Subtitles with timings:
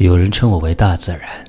[0.00, 1.44] 有人称我为大自然，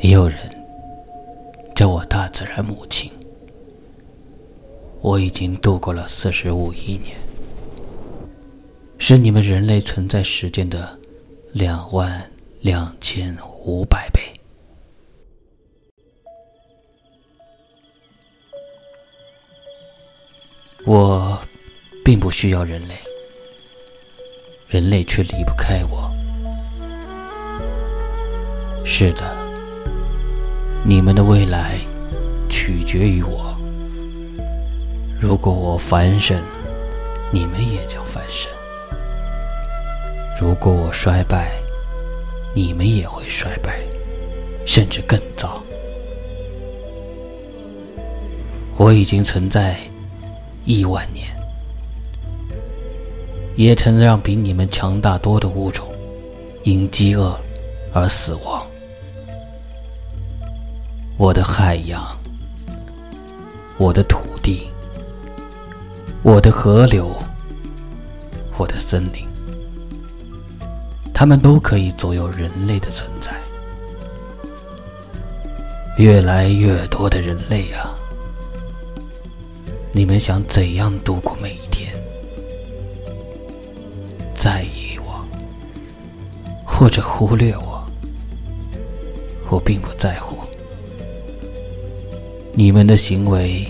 [0.00, 0.38] 也有人
[1.74, 3.10] 叫我大自然母亲。
[5.00, 7.16] 我已经度过了四十五亿年，
[8.98, 10.98] 是你们人类存在时间的
[11.52, 14.20] 两万两千五百倍。
[20.84, 21.37] 我。
[22.08, 22.94] 并不需要人类，
[24.66, 26.10] 人类却离不开我。
[28.82, 29.36] 是的，
[30.86, 31.76] 你们的未来
[32.48, 33.54] 取决于我。
[35.20, 36.42] 如果我翻身，
[37.30, 38.50] 你们也将翻身；
[40.40, 41.60] 如果我衰败，
[42.54, 43.80] 你们也会衰败，
[44.64, 45.62] 甚至更糟。
[48.78, 49.76] 我已经存在
[50.64, 51.28] 亿万年。
[53.58, 55.84] 也曾让比你们强大多的物种
[56.62, 57.36] 因饥饿
[57.92, 58.64] 而死亡。
[61.16, 62.00] 我的海洋，
[63.76, 64.70] 我的土地，
[66.22, 67.12] 我的河流，
[68.56, 69.26] 我的森林，
[71.12, 73.32] 他们都可以左右人类的存在。
[75.96, 77.92] 越来越多的人类啊，
[79.90, 81.92] 你们想怎样度过每一天？
[84.48, 85.28] 在意我，
[86.64, 87.86] 或者忽略我，
[89.50, 90.38] 我并不在乎。
[92.54, 93.68] 你们的行为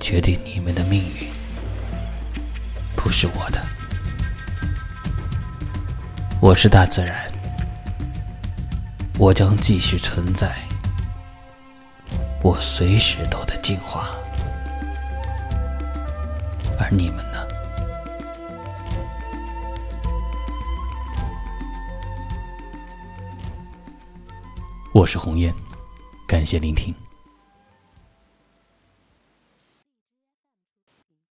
[0.00, 1.28] 决定你们的命运，
[2.96, 3.62] 不是我的。
[6.40, 7.30] 我是大自然，
[9.18, 10.56] 我将继续存在，
[12.42, 14.08] 我随时都在进化，
[16.80, 17.35] 而你们呢？
[24.96, 25.54] 我是红艳，
[26.26, 26.94] 感谢聆听。